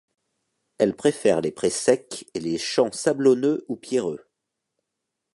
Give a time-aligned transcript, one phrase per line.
[0.79, 4.25] Elle préfère les prés secs et les champs sablonneux ou pierreux.